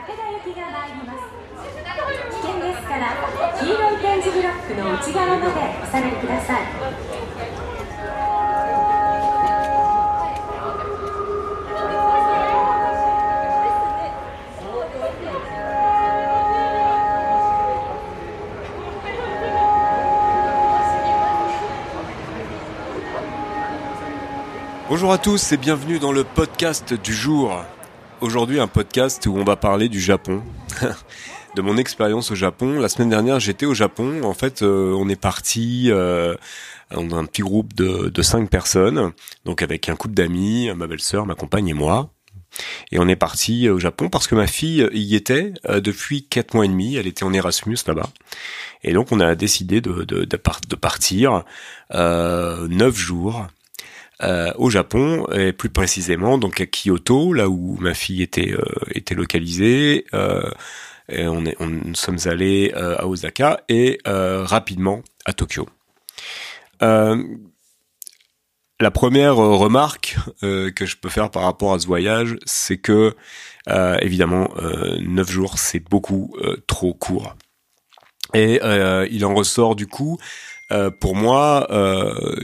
[0.00, 1.20] 武田行きが参ります
[2.30, 3.12] 危険ですから
[3.58, 6.62] 黄色い点字ブロックの内側までお下がりください
[24.88, 27.64] Bonjour à tous et bienvenue dans le podcast du jour.
[28.21, 30.43] Aujourd'hui un podcast où on va parler du Japon,
[31.55, 32.79] de mon expérience au Japon.
[32.79, 34.21] La semaine dernière j'étais au Japon.
[34.23, 36.35] En fait euh, on est parti, euh,
[36.91, 39.11] on a un petit groupe de, de cinq personnes,
[39.45, 42.11] donc avec un couple d'amis, ma belle-sœur, ma compagne et moi.
[42.91, 46.53] Et on est parti au Japon parce que ma fille y était euh, depuis quatre
[46.53, 46.95] mois et demi.
[46.95, 48.09] Elle était en Erasmus là-bas.
[48.83, 51.43] Et donc on a décidé de, de, de, par- de partir
[51.95, 53.47] euh, neuf jours
[54.23, 58.63] euh, au Japon et plus précisément donc à Kyoto, là où ma fille était euh,
[58.91, 60.05] était localisée.
[60.13, 60.49] Euh,
[61.09, 65.67] et on est on, nous sommes allés euh, à Osaka et euh, rapidement à Tokyo.
[68.79, 73.15] La première remarque que je peux faire par rapport à ce voyage, c'est que
[73.67, 77.35] évidemment euh, neuf jours c'est beaucoup trop court.
[78.33, 80.17] Et euh, il en ressort du coup
[80.99, 82.35] pour moi euh,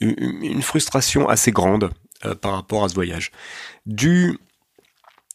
[0.00, 1.90] une, frustration assez grande
[2.24, 3.32] euh, par rapport à ce voyage,
[3.86, 4.38] dû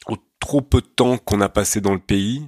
[0.07, 2.47] au trop peu de temps qu'on a passé dans le pays,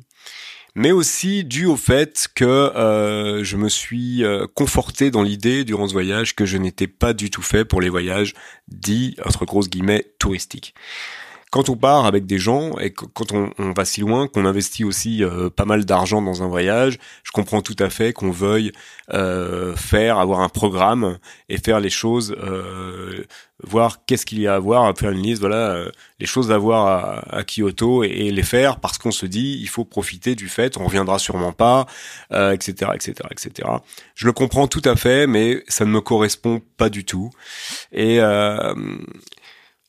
[0.75, 5.88] mais aussi dû au fait que euh, je me suis euh, conforté dans l'idée durant
[5.88, 8.33] ce voyage que je n'étais pas du tout fait pour les voyages
[8.70, 10.73] dits entre grosses guillemets touristiques
[11.52, 14.83] quand on part avec des gens et quand on, on va si loin qu'on investit
[14.83, 18.72] aussi euh, pas mal d'argent dans un voyage, je comprends tout à fait qu'on veuille
[19.14, 21.17] euh, faire, avoir un programme
[21.50, 23.23] et faire les choses, euh,
[23.64, 26.58] voir qu'est-ce qu'il y a à voir, faire une liste, voilà, euh, les choses à
[26.59, 30.36] voir à, à Kyoto et, et les faire parce qu'on se dit il faut profiter
[30.36, 31.88] du fait, on reviendra sûrement pas,
[32.31, 33.70] etc., etc., etc.
[34.14, 37.32] Je le comprends tout à fait, mais ça ne me correspond pas du tout.
[37.92, 38.73] Et euh,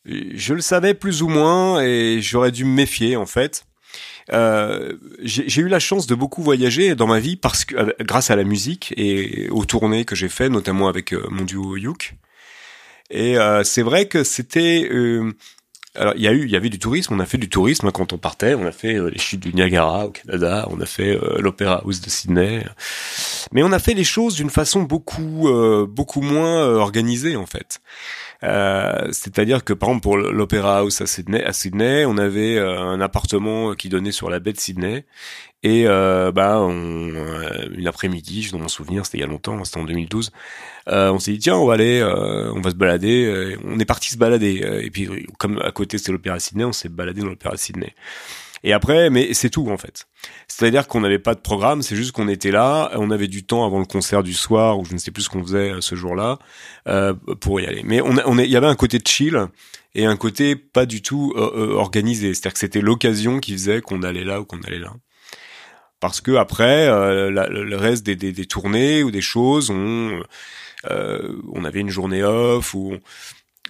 [0.05, 3.65] je le savais plus ou moins et j'aurais dû me méfier en fait.
[4.33, 8.31] Euh, j'ai eu la chance de beaucoup voyager dans ma vie parce que euh, grâce
[8.31, 12.15] à la musique et aux tournées que j'ai fait, notamment avec euh, mon duo Yuk.
[13.11, 14.89] Et euh, c'est vrai que c'était
[15.97, 17.89] alors il y a eu il y avait du tourisme, on a fait du tourisme
[17.89, 20.87] hein, quand on partait, on a fait les chutes du Niagara au Canada, on a
[20.87, 22.65] fait l'Opéra House de Sydney.
[23.51, 25.49] Mais on a fait les choses d'une façon beaucoup
[25.89, 27.81] beaucoup moins organisée en fait.
[28.43, 32.79] Euh, C'est-à-dire que par exemple pour l'Opéra House à Sydney, à Sydney, on avait euh,
[32.79, 35.05] un appartement qui donnait sur la baie de Sydney
[35.63, 36.71] et euh, bah on,
[37.15, 40.31] euh, une après-midi, je dans mon souvenir, c'était il y a longtemps, c'était en 2012.
[40.89, 43.57] euh, on s'est dit tiens on va aller, on va se balader.
[43.65, 45.09] on est parti se balader et puis
[45.39, 47.95] comme à côté c'était l'Opéra Sydney, on s'est baladé dans l'Opéra Sydney.
[48.63, 50.07] Et après, mais c'est tout en fait.
[50.49, 53.65] C'est-à-dire qu'on n'avait pas de programme, c'est juste qu'on était là, on avait du temps
[53.65, 55.95] avant le concert du soir ou je ne sais plus ce qu'on faisait euh, ce
[55.95, 56.39] jour-là
[56.89, 57.83] euh, pour y aller.
[57.85, 59.47] Mais on, a- on il y avait un côté chill
[59.95, 62.35] et un côté pas du tout euh, euh, organisé.
[62.35, 64.93] C'est-à-dire que c'était l'occasion qui faisait qu'on allait là ou qu'on allait là.
[66.01, 70.23] Parce que après, euh, le reste des, des, des tournées ou des choses, on,
[70.91, 72.97] euh, on avait une journée off ou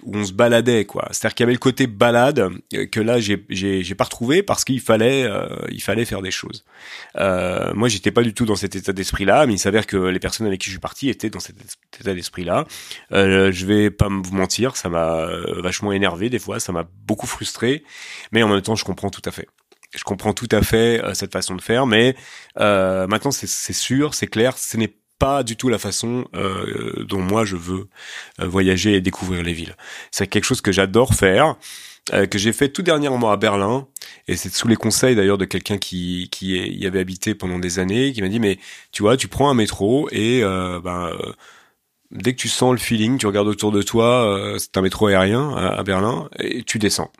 [0.03, 1.07] où on se baladait quoi.
[1.11, 4.63] C'est-à-dire qu'il y avait le côté balade euh, que là j'ai j'ai pas retrouvé parce
[4.63, 6.63] qu'il fallait euh, il fallait faire des choses.
[7.17, 9.97] Euh, moi j'étais pas du tout dans cet état d'esprit là, mais il s'avère que
[9.97, 11.55] les personnes avec qui je suis parti étaient dans cet
[11.99, 12.65] état d'esprit là.
[13.11, 16.87] Euh, je vais pas vous mentir, ça m'a euh, vachement énervé des fois, ça m'a
[17.05, 17.83] beaucoup frustré,
[18.31, 19.47] mais en même temps je comprends tout à fait.
[19.93, 22.15] Je comprends tout à fait euh, cette façon de faire, mais
[22.59, 27.21] euh, maintenant c'est sûr, c'est clair, ce n'est pas du tout la façon euh, dont
[27.21, 27.87] moi je veux
[28.39, 29.75] euh, voyager et découvrir les villes.
[30.09, 31.57] C'est quelque chose que j'adore faire,
[32.11, 33.87] euh, que j'ai fait tout dernièrement à Berlin,
[34.27, 37.77] et c'est sous les conseils d'ailleurs de quelqu'un qui, qui y avait habité pendant des
[37.77, 38.57] années, qui m'a dit mais
[38.91, 41.33] tu vois, tu prends un métro et euh, ben euh,
[42.09, 45.05] dès que tu sens le feeling, tu regardes autour de toi, euh, c'est un métro
[45.05, 47.11] aérien à, à Berlin, et tu descends.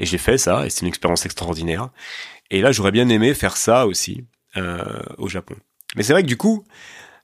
[0.00, 1.90] Et j'ai fait ça, et c'est une expérience extraordinaire.
[2.50, 4.24] Et là, j'aurais bien aimé faire ça aussi
[4.56, 4.82] euh,
[5.18, 5.54] au Japon.
[5.96, 6.64] Mais c'est vrai que du coup,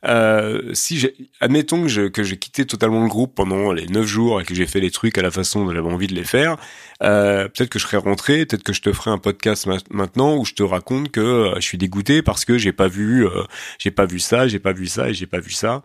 [0.06, 1.08] euh, si
[1.40, 4.54] admettons que, je, que j'ai quitté totalement le groupe pendant les neuf jours et que
[4.54, 6.56] j'ai fait les trucs à la façon dont j'avais envie de les faire,
[7.02, 10.36] euh, peut-être que je serais rentré, peut-être que je te ferai un podcast ma- maintenant
[10.36, 13.42] où je te raconte que euh, je suis dégoûté parce que j'ai pas vu, euh,
[13.78, 15.82] j'ai pas vu ça, j'ai pas vu ça et j'ai pas vu ça.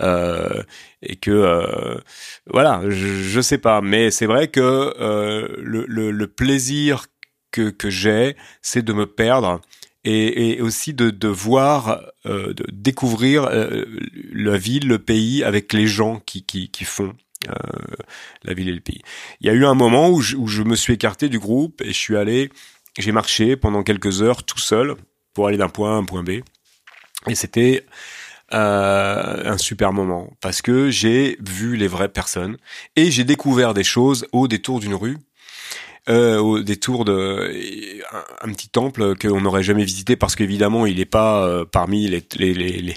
[0.00, 0.62] Euh,
[1.02, 1.96] et que
[2.50, 4.92] voilà, je, je sais pas, mais c'est vrai que
[5.62, 7.04] le, le, le plaisir
[7.54, 9.60] que, j'ai, c'est de me perdre
[10.04, 13.84] et, aussi de, voir, euh, de découvrir euh,
[14.32, 16.44] la ville, le pays avec les gens qui,
[16.84, 17.14] font
[17.48, 17.52] euh,
[18.42, 19.00] la ville et le pays.
[19.40, 21.98] Il y a eu un moment où je, me suis écarté du groupe et je
[21.98, 22.50] suis allé
[22.96, 24.94] j'ai marché pendant quelques heures tout seul
[25.32, 26.42] pour aller d'un point A à un point B.
[27.26, 27.86] Et c'était
[28.50, 32.56] un super moment parce que j'ai vu les vraies personnes
[32.94, 35.18] et j'ai découvert des choses au détour d'une rue.
[36.10, 37.50] Euh, au détour de
[38.42, 42.22] un, petit temple qu'on n'aurait jamais visité parce qu'évidemment il n'est pas euh, parmi les,
[42.36, 42.94] les, les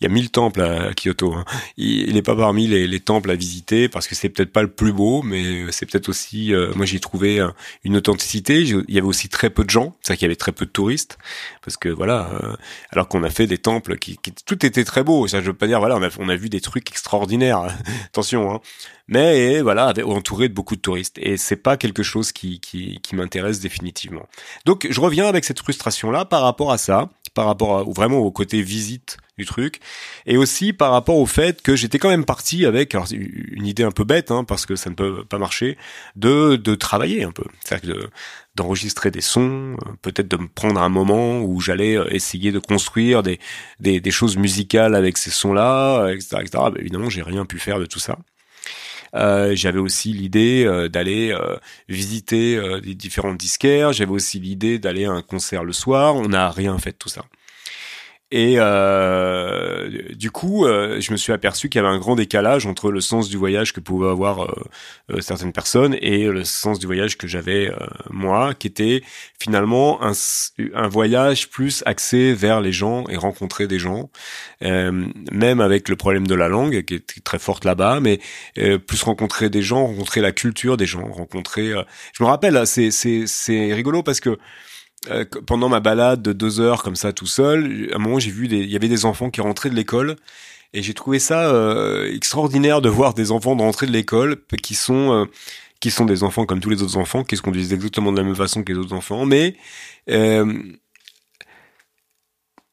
[0.00, 1.32] il y a mille temples à Kyoto.
[1.32, 1.44] Hein.
[1.78, 4.68] Il n'est pas parmi les, les, temples à visiter parce que c'est peut-être pas le
[4.68, 6.52] plus beau, mais c'est peut-être aussi.
[6.52, 7.42] Euh, moi, j'ai trouvé
[7.82, 8.60] une authenticité.
[8.60, 10.70] Il y avait aussi très peu de gens, c'est-à-dire qu'il y avait très peu de
[10.70, 11.16] touristes,
[11.62, 12.28] parce que voilà.
[12.42, 12.54] Euh,
[12.90, 15.26] alors qu'on a fait des temples qui, qui, tout était très beau.
[15.28, 17.74] Ça, je veux pas dire voilà, on a, on a vu des trucs extraordinaires.
[18.06, 18.60] Attention, hein.
[19.08, 21.16] Mais voilà, entouré de beaucoup de touristes.
[21.18, 24.28] Et c'est pas quelque chose qui, qui, qui m'intéresse définitivement.
[24.64, 28.18] Donc, je reviens avec cette frustration là par rapport à ça, par rapport à, vraiment
[28.18, 29.80] au côté visite du truc,
[30.24, 33.90] et aussi par rapport au fait que j'étais quand même parti avec une idée un
[33.90, 35.76] peu bête, hein, parce que ça ne peut pas marcher,
[36.16, 38.08] de, de travailler un peu, c'est-à-dire
[38.54, 42.58] d'enregistrer des sons, euh, peut-être de me prendre un moment où j'allais euh, essayer de
[42.58, 43.38] construire des,
[43.80, 46.50] des, des choses musicales avec ces sons-là, etc., etc.
[46.54, 48.18] Bah, évidemment, j'ai rien pu faire de tout ça.
[49.14, 51.56] Euh, j'avais aussi l'idée euh, d'aller euh,
[51.88, 53.92] visiter des différents disquaires.
[53.92, 56.16] J'avais aussi l'idée d'aller à un concert le soir.
[56.16, 57.24] On n'a rien fait de tout ça.
[58.32, 62.66] Et euh, du coup, euh, je me suis aperçu qu'il y avait un grand décalage
[62.66, 64.64] entre le sens du voyage que pouvaient avoir euh,
[65.12, 67.76] euh certaines personnes et le sens du voyage que j'avais euh,
[68.10, 69.04] moi, qui était
[69.38, 70.10] finalement un,
[70.74, 74.10] un, voyage plus axé vers les gens et rencontrer des gens,
[74.60, 78.20] même avec le problème de la langue qui est très forte là-bas, mais
[78.54, 81.72] plus rencontrer des gens, rencontrer la culture des gens, rencontrer.
[82.12, 84.38] je me rappelle, c'est rigolo parce que
[85.10, 88.30] euh, pendant ma balade de deux heures comme ça tout seul, à un moment j'ai
[88.30, 90.16] vu des, il y avait des enfants qui rentraient de l'école
[90.72, 95.12] et j'ai trouvé ça euh, extraordinaire de voir des enfants rentrer de l'école qui sont
[95.12, 95.24] euh,
[95.80, 98.24] qui sont des enfants comme tous les autres enfants, qui se conduisent exactement de la
[98.24, 99.56] même façon que les autres enfants, mais
[100.10, 100.62] euh,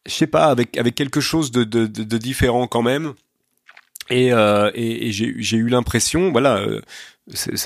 [0.06, 3.14] je sais pas avec avec quelque chose de, de, de, différent quand même.
[4.10, 6.66] Et, euh, et, et j'ai eu l'impression, voilà,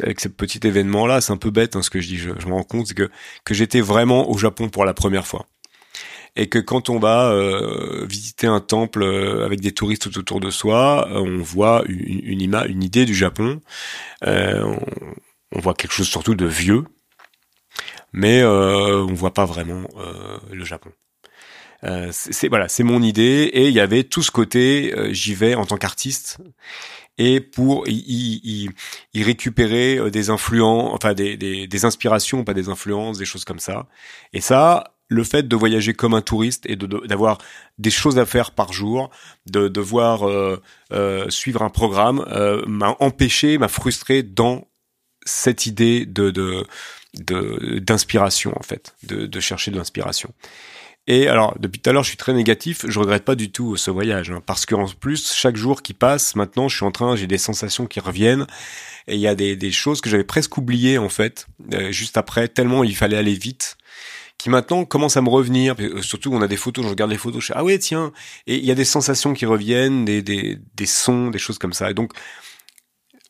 [0.03, 2.29] avec ce petit événement là c'est un peu bête hein, ce que je dis je,
[2.29, 3.09] me rends compte que
[3.43, 5.47] que j'étais vraiment au Japon pour la première fois.
[6.35, 10.39] Et que quand on va euh, visiter un temple euh, avec des touristes tout autour
[10.39, 13.59] de soi euh, on voit une, une, idée du Japon
[14.21, 14.77] on,
[15.51, 16.83] on, voit quelque chose surtout de vieux
[18.13, 19.87] mais on voit pas vraiment
[20.51, 20.91] le Japon
[22.11, 25.65] c'est voilà c'est mon idée et il y avait tout ce côté j'y vais en
[25.65, 26.39] tant qu'artiste
[27.17, 28.69] et pour y, y,
[29.13, 33.45] y récupérer euh, des influences, enfin des, des, des, inspirations, pas des influences, des choses
[33.45, 33.87] comme ça.
[34.33, 37.43] Et ça, le fait de voyager comme un touriste et d'avoir de,
[37.79, 39.09] des choses à faire par jour,
[39.47, 44.67] de devoir euh, euh, suivre un programme, euh, m'a empêché, m'a frustré dans
[45.25, 46.65] cette idée de
[47.13, 50.33] d'inspiration en fait, de, de chercher de l'inspiration.
[51.07, 52.85] Et alors, depuis tout à l'heure, je suis très négatif.
[52.87, 56.35] Je regrette pas du tout ce voyage, hein, parce qu'en plus, chaque jour qui passe,
[56.35, 58.45] maintenant, je suis en train, j'ai des sensations qui reviennent,
[59.07, 62.17] et il y a des, des choses que j'avais presque oubliées en fait, euh, juste
[62.17, 63.77] après, tellement il fallait aller vite
[64.37, 65.75] qui maintenant commencent à me revenir.
[65.79, 68.11] Euh, surtout, on a des photos, je regarde les photos, je fais ah ouais tiens,
[68.45, 71.73] et il y a des sensations qui reviennent, des, des, des sons, des choses comme
[71.73, 71.89] ça.
[71.89, 72.11] Et donc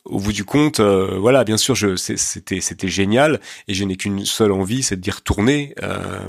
[0.10, 3.96] au bout du compte, euh, voilà, bien sûr, je, c'était, c'était génial, et je n'ai
[3.96, 6.20] qu'une seule envie, c'est d'y retourner euh,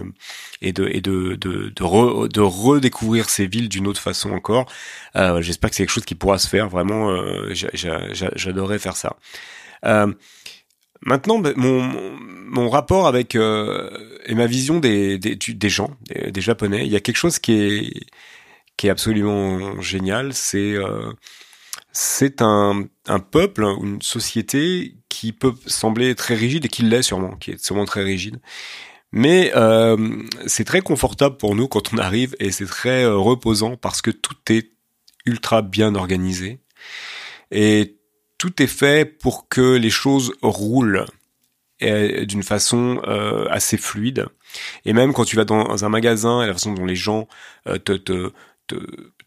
[0.61, 4.67] et de, et de, de, de, de, redécouvrir ces villes d'une autre façon encore.
[5.17, 6.69] Euh, j'espère que c'est quelque chose qui pourra se faire.
[6.69, 9.17] Vraiment, euh, j'adorerais faire ça.
[9.85, 10.13] Euh,
[11.03, 11.83] maintenant, ben, mon,
[12.47, 16.97] mon rapport avec et ma vision des, des, des gens, des, des, Japonais, il y
[16.97, 17.93] a quelque chose qui est
[18.77, 20.33] qui est absolument génial.
[20.35, 20.77] C'est
[21.93, 27.37] c'est un, un peuple, une société qui peut sembler très rigide et qui l'est sûrement,
[27.37, 28.41] qui est sûrement très rigide.
[29.13, 33.77] Mais euh, c'est très confortable pour nous quand on arrive et c'est très euh, reposant
[33.77, 34.73] parce que tout est
[35.25, 36.61] ultra bien organisé
[37.51, 37.97] et
[38.37, 41.07] tout est fait pour que les choses roulent
[41.81, 44.27] d'une façon euh, assez fluide.
[44.85, 47.29] Et même quand tu vas dans un magasin et la façon dont les gens
[47.67, 48.33] te, te,
[48.67, 48.77] te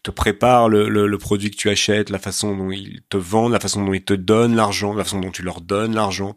[0.02, 3.60] te prépare le, le, produit que tu achètes, la façon dont ils te vendent, la
[3.60, 6.34] façon dont ils te donnent l'argent, la façon dont tu leur donnes l'argent.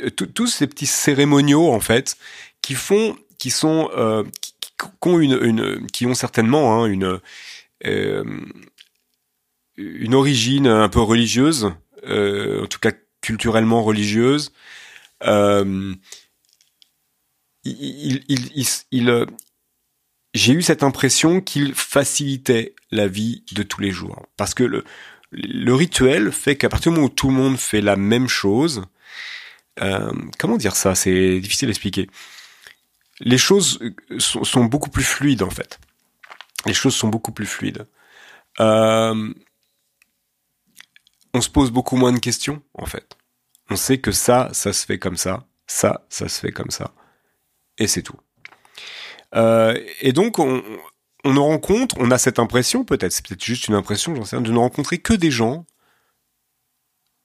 [0.00, 2.16] Euh, tous ces petits cérémoniaux en fait
[2.62, 7.20] qui font, qui sont, euh, qui, qui, ont une, une, qui ont certainement hein, une
[7.86, 8.24] euh,
[9.76, 11.72] une origine un peu religieuse,
[12.04, 12.92] euh, en tout cas
[13.22, 14.52] culturellement religieuse.
[15.22, 15.94] Euh,
[17.64, 19.26] il, il, il,
[20.34, 24.26] j'ai eu cette impression qu'il facilitait la vie de tous les jours.
[24.36, 24.84] Parce que le,
[25.32, 28.84] le rituel fait qu'à partir du moment où tout le monde fait la même chose,
[29.80, 30.94] euh, comment dire ça?
[30.94, 32.08] C'est difficile d'expliquer.
[33.20, 33.78] les choses
[34.18, 35.78] sont, sont, beaucoup plus fluides en fait.
[36.66, 37.86] Les choses sont beaucoup plus fluides.
[38.60, 39.32] Euh,
[41.32, 43.16] on se pose beaucoup moins de questions en fait.
[43.70, 46.92] On sait que ça, ça se fait comme ça, ça, ça se fait comme ça,
[47.78, 48.18] et c'est tout.
[49.34, 50.62] Euh, et donc on,
[51.24, 54.36] on ne rencontre, on a cette impression peut-être, c'est peut-être juste une impression, j'en sais
[54.36, 55.66] rien, de ne rencontrer que des gens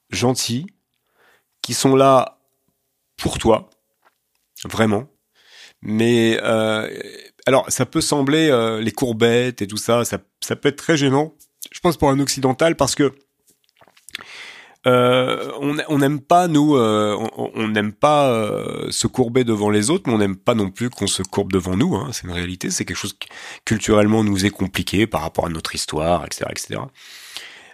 [0.09, 0.67] gentils
[1.61, 2.39] qui sont là
[3.17, 3.69] pour toi,
[4.65, 5.07] vraiment.
[5.81, 6.89] Mais euh,
[7.45, 10.97] alors, ça peut sembler euh, les courbettes et tout ça, ça, ça peut être très
[10.97, 11.35] gênant.
[11.71, 13.13] Je pense pour un occidental parce que
[14.87, 20.03] euh, on n'aime pas nous, euh, on n'aime pas euh, se courber devant les autres,
[20.07, 21.95] mais on n'aime pas non plus qu'on se courbe devant nous.
[21.95, 23.27] Hein, c'est une réalité, c'est quelque chose qui
[23.65, 26.79] culturellement nous est compliqué par rapport à notre histoire, etc., etc.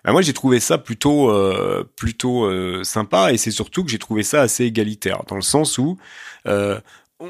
[0.04, 4.00] Ben moi, j'ai trouvé ça plutôt euh, plutôt euh, sympa et c'est surtout que j'ai
[4.00, 5.98] trouvé ça assez égalitaire dans le sens où
[6.48, 6.80] euh,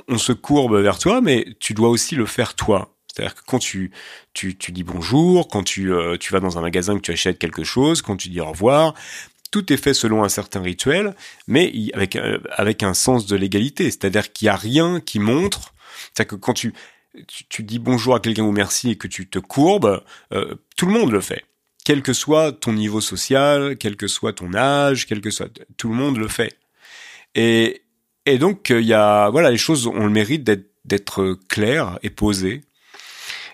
[0.08, 2.96] on, se courbe vers toi, mais tu dois aussi le faire toi.
[3.08, 3.92] C'est-à-dire que quand tu,
[4.34, 7.66] tu, tu dis bonjour, quand tu, tu vas dans un magasin que tu achètes quelque
[7.66, 8.94] chose, quand tu dis au revoir,
[9.52, 11.16] tout est fait selon un certain rituel,
[11.48, 12.18] mais avec,
[12.52, 13.86] avec un sens de l'égalité.
[13.86, 15.74] C'est-à-dire qu'il n'y a rien qui montre,
[16.14, 16.74] c'est-à-dire que quand tu,
[17.28, 20.04] tu, dis bonjour à quelqu'un ou merci et que tu te courbes,
[20.34, 21.44] euh, tout le monde le fait
[21.84, 25.90] quel que soit ton niveau social, quel que soit ton âge, quel que soit tout
[25.90, 26.58] le monde le fait.
[27.36, 27.84] Et
[28.26, 30.44] et donc il y a voilà les choses ont le mérite
[30.86, 32.62] d'être claires et posées.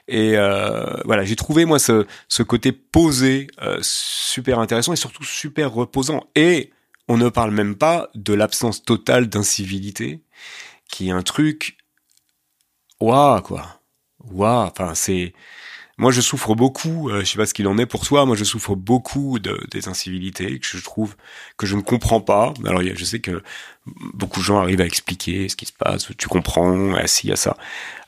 [0.08, 5.24] Et euh, voilà, j'ai trouvé moi ce ce côté posé euh, super intéressant et surtout
[5.24, 6.24] super reposant.
[6.36, 6.72] Et
[7.08, 10.22] on ne parle même pas de l'absence totale d'incivilité,
[10.90, 11.78] qui est un truc,
[13.00, 13.82] waouh quoi,
[14.20, 14.68] waouh.
[14.68, 15.34] Enfin c'est
[16.00, 17.10] moi, je souffre beaucoup.
[17.10, 18.26] Euh, je sais pas ce qu'il en est pour toi.
[18.26, 21.16] Moi, je souffre beaucoup de, des incivilités que je trouve
[21.58, 22.54] que je ne comprends pas.
[22.66, 23.42] Alors, je sais que
[24.14, 26.10] beaucoup de gens arrivent à expliquer ce qui se passe.
[26.18, 27.58] Tu comprends, ah, si, à ça.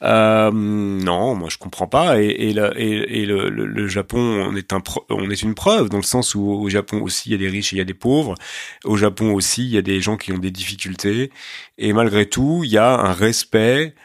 [0.04, 2.22] Euh, non, moi, je comprends pas.
[2.22, 5.98] Et, et, le, et, le, le, Japon, on est un, on est une preuve dans
[5.98, 7.86] le sens où au Japon aussi, il y a des riches et il y a
[7.86, 8.36] des pauvres.
[8.84, 11.32] Au Japon aussi, il y a des gens qui ont des difficultés.
[11.80, 13.96] Et malgré tout, il y a un respect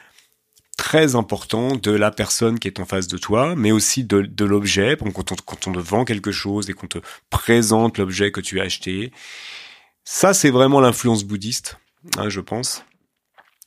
[0.76, 4.44] très important de la personne qui est en face de toi, mais aussi de, de
[4.44, 4.96] l'objet.
[4.98, 6.98] Quand on, te vend quelque chose et qu'on te
[7.30, 9.12] présente l'objet que tu as acheté,
[10.04, 11.78] ça c'est vraiment l'influence bouddhiste,
[12.16, 12.84] hein, je pense.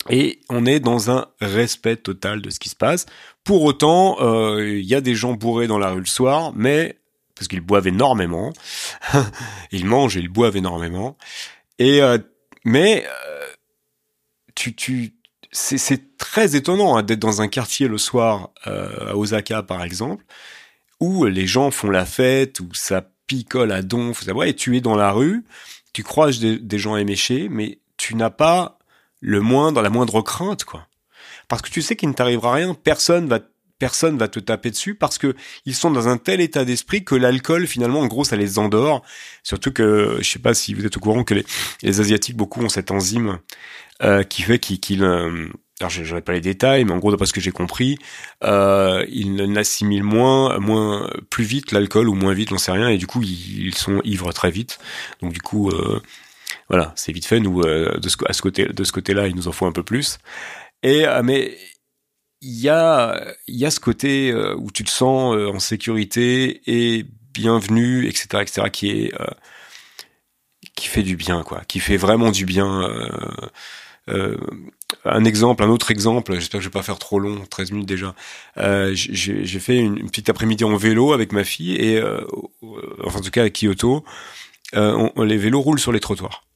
[0.10, 3.06] Et on est dans un respect total de ce qui se passe.
[3.44, 6.98] Pour autant, euh, il y a des gens bourrés dans la rue le soir, mais
[7.36, 8.54] parce qu'ils boivent énormément,
[9.72, 11.18] ils mangent et ils boivent énormément.
[11.78, 12.18] Et euh,
[12.64, 13.46] mais euh,
[14.56, 15.14] tu, tu,
[15.58, 20.24] c'est très étonnant hein, d'être dans un quartier le soir euh, à Osaka par exemple
[21.00, 24.96] où les gens font la fête où ça picole à donf et tu es dans
[24.96, 25.44] la rue
[25.94, 28.78] tu croises des, gens éméchés mais tu n'as pas
[29.20, 30.88] le moindre la moindre crainte quoi.
[31.48, 33.40] Parce que tu sais qu'il ne t'arrivera rien personne va
[33.79, 37.15] personne va te taper dessus parce que ils sont dans un tel état d'esprit que
[37.15, 39.03] l'alcool finalement en gros ça les endort
[39.43, 41.36] surtout que je sais pas si vous êtes au courant que
[41.84, 43.39] les, asiatiques beaucoup ont cette enzyme
[44.03, 45.48] euh, qui fait qu'il euh,
[45.79, 48.00] alors je n'aurai pas les détails, mais en gros, d'après ce que j'ai compris,
[48.43, 52.98] euh, ils n'assimilent moins, moins, plus vite l'alcool ou moins vite, j'en sais rien, et
[52.98, 54.79] du coup, ils, sont ivres très vite.
[55.22, 55.72] Donc du coup,
[56.67, 57.39] voilà, c'est vite fait.
[57.39, 59.84] Nous, de ce, à ce côté, de ce côté-là, il nous en faut un peu
[59.84, 60.17] plus.
[60.81, 61.55] Et mais
[62.41, 68.08] il y a, y a ce côté où tu te sens en sécurité et bienvenu,
[68.08, 69.13] etc., etc., qui est
[70.75, 72.88] qui fait du bien, quoi, qui fait vraiment du bien.
[74.10, 74.38] Euh,
[75.03, 77.88] un exemple, un autre exemple, j'espère que je vais pas faire trop long, 13 minutes
[77.88, 78.15] déjà.
[78.58, 82.22] Euh, j'ai fait une, petite après-midi en vélo avec ma fille et, euh,
[83.03, 84.06] enfin en tout cas à Kyoto,
[84.75, 86.47] euh, on, les vélos roulent sur les trottoirs.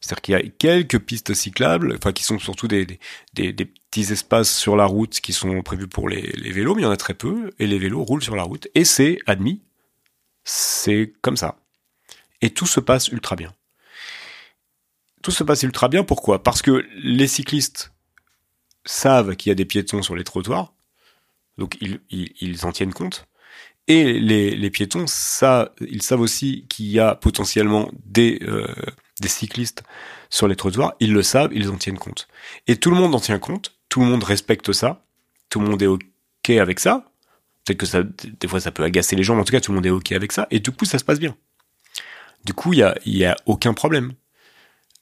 [0.00, 2.86] C'est-à-dire qu'il y a quelques pistes cyclables, enfin qui sont surtout des,
[3.34, 6.84] des, petits espaces sur la route qui sont prévus pour les, les vélos, mais il
[6.84, 8.68] y en a très peu, et les vélos roulent sur la route.
[8.74, 9.60] Et c'est admis,
[10.44, 11.58] c'est comme ça.
[12.40, 13.52] Et tout se passe ultra bien
[15.22, 16.04] tout se passe ultra bien.
[16.04, 16.42] Pourquoi?
[16.42, 17.92] Parce que les cyclistes
[18.84, 20.72] savent qu'il y a des piétons sur les trottoirs,
[21.58, 23.26] donc ils, ils, en tiennent compte.
[23.86, 28.66] Et les, les piétons, ça, ils savent aussi qu'il y a potentiellement des, euh,
[29.20, 29.82] des cyclistes
[30.28, 30.94] sur les trottoirs.
[31.00, 32.28] Ils le savent, ils en tiennent compte.
[32.66, 35.04] Et tout le monde en tient compte, tout le monde respecte ça,
[35.48, 37.04] tout le monde est OK avec ça.
[37.64, 39.72] Peut-être que ça, des fois, ça peut agacer les gens, mais en tout cas, tout
[39.72, 40.46] le monde est OK avec ça.
[40.50, 41.36] Et du coup, ça se passe bien.
[42.44, 44.12] Du coup, il y a, y a aucun problème.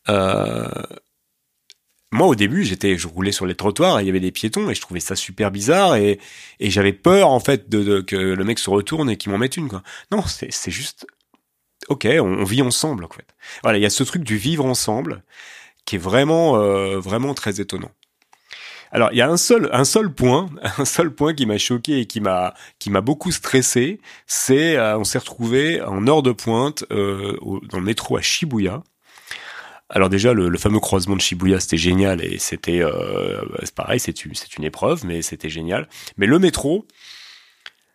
[0.09, 0.69] Euh,
[2.11, 4.71] moi au début j'étais je roulais sur les trottoirs et il y avait des piétons
[4.71, 6.19] et je trouvais ça super bizarre et,
[6.61, 9.69] j'avais peur en fait de, que le mec se retourne et qu'il m'en mette une
[9.69, 11.07] quoi non c'est juste
[11.89, 13.27] ok on, vit ensemble en fait
[13.63, 15.23] voilà il y a ce truc du vivre ensemble
[15.85, 17.91] qui est vraiment euh, vraiment très étonnant
[18.91, 22.01] Alors, il y a un seul, un seul point, un seul point qui m'a choqué
[22.01, 24.01] et qui m'a, qui m'a beaucoup stressé.
[24.27, 27.37] C'est, euh, on s'est retrouvé en heure de pointe euh,
[27.71, 28.83] dans le métro à Shibuya.
[29.91, 34.15] Alors déjà, le, fameux croisement de Shibuya, c'était génial et c'était, euh, c'est pareil, c'est
[34.35, 35.89] c'est une épreuve, mais c'était génial.
[36.19, 36.87] Mais le métro,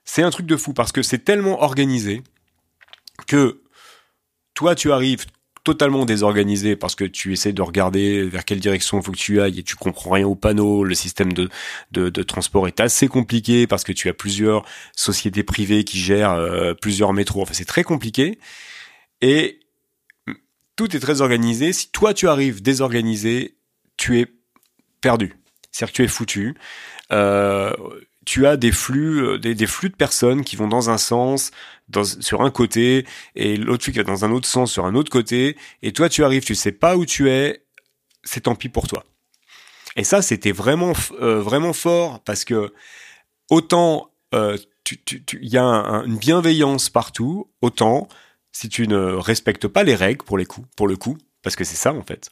[0.04, 2.24] c'est un truc de fou parce que c'est tellement organisé
[3.28, 3.62] que
[4.64, 5.26] toi, tu arrives
[5.66, 9.60] totalement désorganisé parce que tu essaies de regarder vers quelle direction faut que tu ailles
[9.60, 10.86] et tu comprends rien au panneau.
[10.86, 11.50] Le système de,
[11.92, 14.64] de, de transport est assez compliqué parce que tu as plusieurs
[14.96, 17.42] sociétés privées qui gèrent euh, plusieurs métros.
[17.42, 18.40] Enfin, c'est très compliqué.
[19.20, 19.60] Et
[20.78, 21.74] tout est très organisé.
[21.74, 23.58] Si toi, tu arrives désorganisé,
[23.98, 24.28] tu es
[25.02, 25.36] perdu.
[25.72, 26.56] C'est-à-dire que tu es foutu.
[27.12, 27.74] Euh,
[28.26, 31.52] tu as des flux, euh, des, flux de personnes qui vont dans un sens,
[31.90, 34.96] dans, sur un côté, et l'autre flux qui va dans un autre sens sur un
[34.96, 37.66] autre côté, et toi tu arrives, tu sais pas où tu es,
[38.24, 39.04] c'est tant pis pour toi.
[39.96, 42.74] Et ça, c'était vraiment, euh, vraiment fort parce que
[43.50, 44.58] autant euh,
[45.10, 48.08] il y a une bienveillance partout, autant
[48.52, 51.64] si tu ne respectes pas les règles pour les coups, pour le coup, parce que
[51.64, 52.32] c'est ça en fait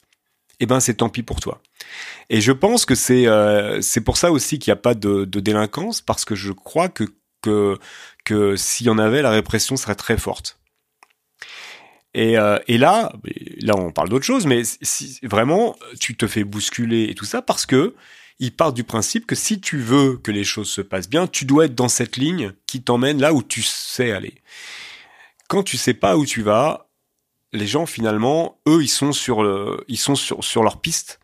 [0.62, 1.60] eh ben c'est tant pis pour toi.
[2.30, 5.24] Et je pense que c'est euh, c'est pour ça aussi qu'il n'y a pas de,
[5.24, 7.04] délinquance parce que je crois que
[7.42, 7.76] que
[8.24, 10.60] que s'il y en avait, la répression serait très forte.
[12.14, 13.12] Et, euh, et là,
[13.60, 17.42] là on parle d'autre chose, mais si vraiment tu te fais bousculer et tout ça
[17.42, 17.96] parce que
[18.38, 21.44] il part du principe que si tu veux que les choses se passent bien, tu
[21.44, 24.34] dois être dans cette ligne qui t'emmène là où tu sais aller.
[25.48, 26.88] Quand tu sais pas où tu vas,
[27.52, 29.44] les gens finalement, eux, ils sont sur
[29.88, 31.20] ils sont sur, sur leur piste,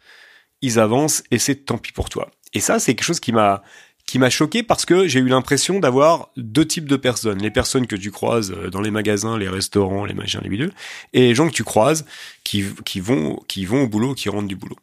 [0.62, 2.30] ils avancent et c'est tant pis pour toi.
[2.54, 3.62] Et ça, c'est quelque chose qui m'a
[4.08, 7.42] qui m'a choqué parce que j'ai eu l'impression d'avoir deux types de personnes.
[7.42, 10.72] Les personnes que tu croises euh, dans les magasins, les restaurants, les machins, les bidules,
[11.12, 12.06] et les gens que tu croises
[12.42, 14.78] qui, qui, vont, qui vont au boulot, qui rentrent du boulot.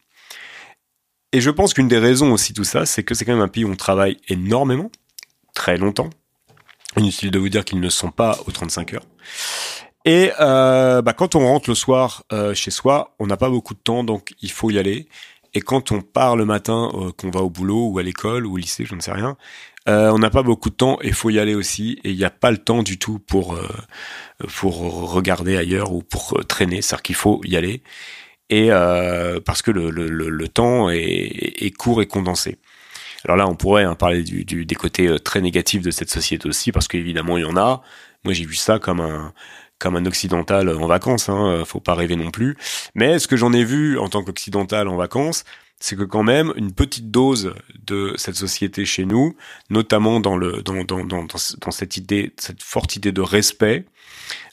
[1.34, 3.48] Et je pense qu'une des raisons aussi tout ça, c'est que c'est quand même un
[3.48, 4.92] pays où on travaille énormément,
[5.56, 6.12] très longtemps.
[6.96, 9.08] Inutile de vous dire qu'ils ne sont pas aux 35 heures.
[10.06, 13.74] Et euh, bah, quand on rentre le soir euh, chez soi, on n'a pas beaucoup
[13.74, 15.08] de temps, donc il faut y aller.
[15.56, 18.54] Et quand on part le matin, euh, qu'on va au boulot ou à l'école ou
[18.54, 19.38] au lycée, je ne sais rien,
[19.88, 22.00] euh, on n'a pas beaucoup de temps et il faut y aller aussi.
[22.04, 23.68] Et il n'y a pas le temps du tout pour euh,
[24.54, 24.78] pour
[25.12, 26.82] regarder ailleurs ou pour traîner.
[26.82, 27.82] C'est-à-dire qu'il faut y aller.
[28.50, 28.70] Et
[29.46, 32.60] parce que le, le, le, temps est, est, court et condensé.
[33.24, 36.48] Alors là, on pourrait hein, parler du, du, des côtés très négatifs de cette société
[36.48, 37.82] aussi, parce qu'évidemment, il y en a.
[38.24, 39.34] Moi, j'ai vu ça comme un
[39.86, 42.58] comme un occidental en vacances, hein, euh, faut pas rêver non plus.
[42.96, 45.44] Mais ce que j'en ai vu en tant qu'occidental en vacances,
[45.80, 47.54] c'est que quand même une petite dose
[47.86, 49.36] de cette société chez nous,
[49.70, 50.40] notamment dans
[51.70, 53.86] cette idée, cette forte idée de respect,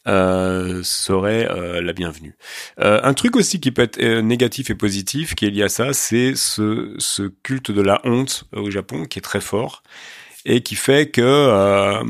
[0.07, 2.37] euh, serait euh, la bienvenue.
[2.77, 6.35] Un truc aussi qui peut être négatif et positif qui est lié à ça, c'est
[6.35, 9.83] ce ce culte de la honte au Japon qui est très fort
[10.45, 12.03] et qui fait que euh,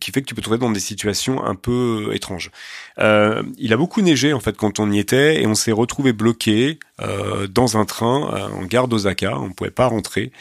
[0.00, 2.50] qui fait que tu peux te trouver dans des situations un peu étranges.
[2.98, 6.12] Euh, il a beaucoup neigé en fait quand on y était et on s'est retrouvé
[6.12, 9.38] bloqué euh, dans un train euh, en gare d'Osaka.
[9.38, 10.32] On pouvait pas rentrer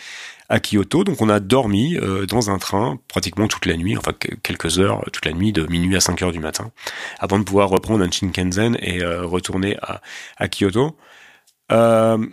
[0.50, 4.14] à Kyoto, donc on a dormi euh, dans un train pratiquement toute la nuit, enfin
[4.44, 6.72] quelques heures toute la nuit de minuit à 5 heures du matin,
[7.20, 10.02] avant de pouvoir reprendre un Shinkansen et retourner à,
[10.38, 10.96] à Kyoto.
[11.70, 12.30] on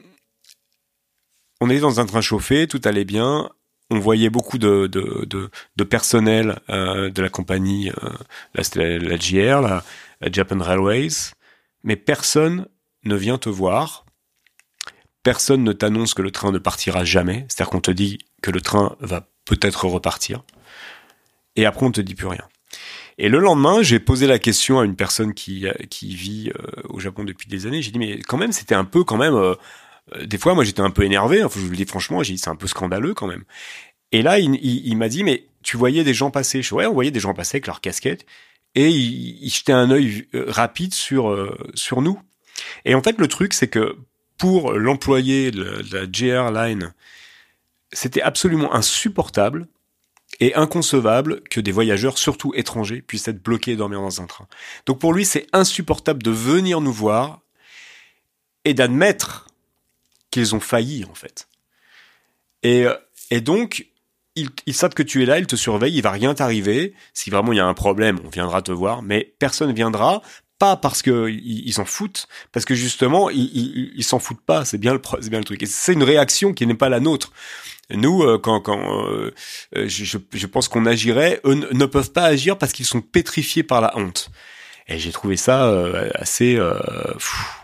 [1.68, 3.50] était dans un train chauffé, tout allait bien
[3.94, 5.50] on voyait beaucoup de,
[5.88, 9.84] personnel euh, de la compagnie, euh, c'était la, JR, la,
[10.32, 11.32] Japan Railways,
[11.84, 12.66] mais personne
[13.04, 14.04] ne vient te voir,
[15.22, 18.60] personne ne t'annonce que le train ne partira jamais, c'est-à-dire qu'on te dit que le
[18.60, 20.42] train va peut-être repartir,
[21.54, 22.46] et après on te dit plus rien.
[23.16, 26.98] Et le lendemain, j'ai posé la question à une personne qui, qui vit euh, au
[26.98, 27.80] Japon depuis des années.
[27.80, 29.54] J'ai dit mais quand même c'était un peu quand même
[30.12, 31.42] euh, des fois, moi, j'étais un peu énervé.
[31.42, 33.44] Enfin, je vous le dis franchement, j'ai dit c'est un peu scandaleux quand même.
[34.12, 36.62] Et là, il, m'a dit, mais tu voyais des gens passer.
[36.62, 38.26] Je ouais, on voyait des gens passer avec leur casquette
[38.74, 42.20] et il, jetait un œil euh, rapide sur euh, sur nous.
[42.84, 43.96] Et en fait, le truc, c'est que
[44.38, 46.92] pour l'employé de la JR Line,
[47.92, 49.68] c'était absolument insupportable
[50.40, 54.46] et inconcevable que des voyageurs, surtout étrangers, puissent être bloqués et dormir dans un train.
[54.86, 57.40] Donc pour lui, c'est insupportable de venir nous voir
[58.64, 59.46] et d'admettre
[60.34, 61.48] qu'ils ont failli en fait.
[62.64, 62.94] Et, euh,
[63.30, 63.86] et donc,
[64.34, 66.92] ils, savent que tu es là, ils te surveillent, il va rien t'arriver.
[67.12, 70.22] Si vraiment il y a un problème, on viendra te voir, mais personne viendra.
[70.58, 74.64] Pas parce que ils s'en foutent, parce que justement ils, s'en foutent pas.
[74.64, 75.62] C'est bien le c'est bien le truc.
[75.62, 77.32] Et c'est une réaction qui n'est pas la nôtre.
[77.90, 79.32] Nous, euh, quand, quand euh,
[79.74, 83.80] je, je, pense qu'on agirait, eux ne peuvent pas agir parce qu'ils sont pétrifiés par
[83.80, 84.30] la honte.
[84.86, 86.78] Et j'ai trouvé ça euh, assez, euh,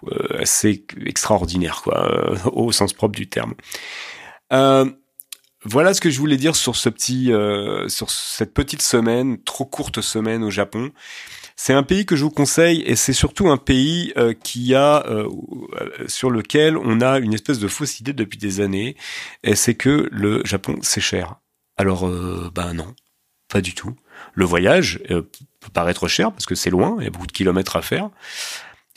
[0.09, 3.54] euh, assez extraordinaire, quoi, au sens propre du terme.
[5.64, 7.30] voilà ce que je voulais dire sur ce petit,
[7.88, 10.90] sur cette petite semaine, trop courte semaine au Japon.
[11.56, 15.04] C'est un pays que je vous conseille et c'est surtout un pays qui a
[16.09, 18.96] sur lequel on a une espèce de fausse idée depuis des années.
[19.42, 21.37] Et c'est que le Japon c'est cher.
[21.76, 22.09] Alors
[22.54, 22.94] ben non,
[23.48, 23.94] pas du tout.
[24.33, 25.00] Le voyage
[25.61, 28.11] peut paraître cher parce que c'est loin, il y a beaucoup de kilomètres à faire.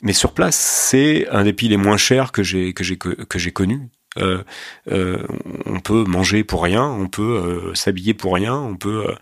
[0.02, 3.38] Mais sur place, c'est un des pays les moins chers que j'ai que j'ai que
[3.38, 3.88] j'ai connu.
[4.18, 4.44] Euh,
[5.66, 9.14] on peut manger pour rien, on peut s'habiller pour rien, on peut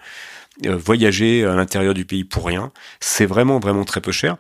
[0.67, 2.73] euh, voyager à l'intérieur du pays pour rien.
[3.01, 4.37] C'est vraiment, vraiment très peu cher.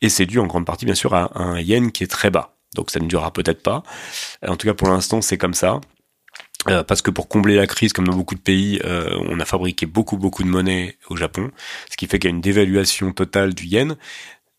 [0.00, 2.56] Et c'est dû en grande partie, bien sûr, à un yen qui est très bas.
[2.74, 3.82] Donc ça ne durera peut-être pas.
[4.46, 5.80] En tout cas, pour l'instant, c'est comme ça.
[6.68, 9.44] Euh, parce que pour combler la crise, comme dans beaucoup de pays, euh, on a
[9.44, 11.50] fabriqué beaucoup beaucoup de monnaie au Japon,
[11.90, 13.96] ce qui fait qu'il y a une dévaluation totale du yen.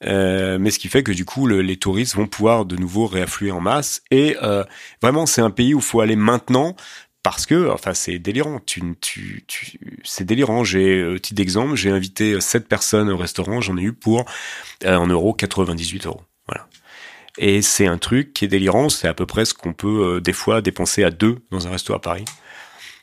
[0.01, 3.61] mais ce qui fait que du coup, les touristes vont pouvoir de nouveau réaffluer en
[3.61, 4.01] masse.
[4.11, 4.35] Et
[5.01, 6.75] vraiment, c'est un pays où faut aller maintenant
[7.27, 8.61] parce que, enfin, c'est délirant.
[8.65, 10.63] Tu, tu, tu c'est délirant.
[10.63, 14.23] J'ai, euh, petit exemple, j'ai invité sept personnes au restaurant, j'en ai eu pour
[14.85, 16.21] euh, en euros 98 euros.
[17.37, 18.89] Et c'est un truc qui est délirant.
[18.89, 21.71] C'est à peu près ce qu'on peut euh, des fois dépenser à deux dans un
[21.71, 22.25] resto à Paris.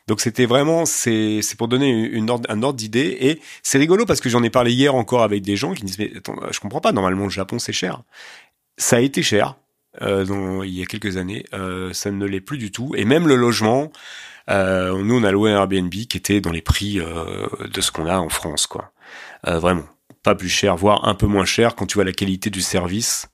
[0.07, 3.17] Donc c'était vraiment, c'est, pour donner une ordre, un ordre d'idée.
[3.21, 5.87] Et c'est rigolo parce que j'en ai parlé hier encore avec des gens qui me
[5.87, 6.91] disent mais attends, je comprends pas.
[6.91, 8.03] Normalement le Japon c'est cher.
[8.77, 9.55] Ça a été cher
[10.01, 11.45] euh, il y a quelques années.
[11.53, 12.93] Euh, ça ne l'est plus du tout.
[12.95, 13.91] Et même le logement,
[14.49, 17.91] euh, nous on a loué un Airbnb qui était dans les prix euh, de ce
[17.91, 18.91] qu'on a en France, quoi.
[19.47, 19.85] Euh, vraiment,
[20.23, 23.27] pas plus cher, voire un peu moins cher quand tu vois la qualité du service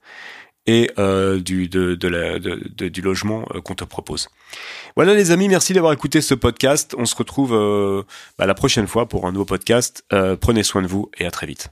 [0.67, 4.29] et euh, du, du logement qu'on te propose.
[4.95, 6.95] Voilà les amis, merci d'avoir écouté ce podcast.
[6.97, 8.05] On se retrouve
[8.37, 10.03] bah, la prochaine fois pour un nouveau podcast.
[10.39, 11.69] prenez soin de vous et à très vite.